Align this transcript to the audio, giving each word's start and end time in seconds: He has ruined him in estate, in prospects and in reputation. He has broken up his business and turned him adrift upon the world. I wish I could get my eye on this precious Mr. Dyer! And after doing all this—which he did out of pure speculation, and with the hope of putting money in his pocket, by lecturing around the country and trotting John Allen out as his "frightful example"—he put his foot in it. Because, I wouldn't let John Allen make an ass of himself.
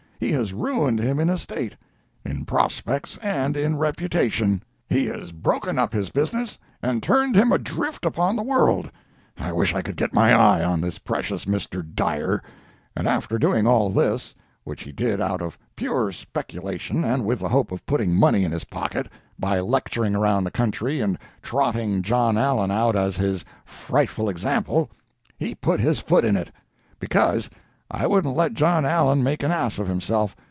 He 0.23 0.33
has 0.33 0.53
ruined 0.53 0.99
him 0.99 1.19
in 1.19 1.31
estate, 1.31 1.75
in 2.23 2.45
prospects 2.45 3.17
and 3.23 3.57
in 3.57 3.79
reputation. 3.79 4.61
He 4.87 5.07
has 5.07 5.31
broken 5.31 5.79
up 5.79 5.93
his 5.93 6.11
business 6.11 6.59
and 6.79 7.01
turned 7.01 7.35
him 7.35 7.51
adrift 7.51 8.05
upon 8.05 8.35
the 8.35 8.43
world. 8.43 8.91
I 9.39 9.51
wish 9.51 9.73
I 9.73 9.81
could 9.81 9.95
get 9.95 10.13
my 10.13 10.31
eye 10.31 10.63
on 10.63 10.79
this 10.79 10.99
precious 10.99 11.45
Mr. 11.45 11.81
Dyer! 11.83 12.43
And 12.95 13.07
after 13.07 13.39
doing 13.39 13.65
all 13.65 13.89
this—which 13.89 14.83
he 14.83 14.91
did 14.91 15.21
out 15.21 15.41
of 15.41 15.57
pure 15.75 16.11
speculation, 16.11 17.03
and 17.03 17.25
with 17.25 17.39
the 17.39 17.49
hope 17.49 17.71
of 17.71 17.83
putting 17.87 18.13
money 18.15 18.43
in 18.43 18.51
his 18.51 18.65
pocket, 18.65 19.07
by 19.39 19.59
lecturing 19.59 20.15
around 20.15 20.43
the 20.43 20.51
country 20.51 21.01
and 21.01 21.17
trotting 21.41 22.03
John 22.03 22.37
Allen 22.37 22.69
out 22.69 22.95
as 22.95 23.17
his 23.17 23.43
"frightful 23.65 24.29
example"—he 24.29 25.55
put 25.55 25.79
his 25.79 25.97
foot 25.97 26.23
in 26.23 26.37
it. 26.37 26.51
Because, 26.99 27.49
I 27.93 28.07
wouldn't 28.07 28.37
let 28.37 28.53
John 28.53 28.85
Allen 28.85 29.21
make 29.21 29.43
an 29.43 29.51
ass 29.51 29.77
of 29.77 29.89
himself. 29.89 30.33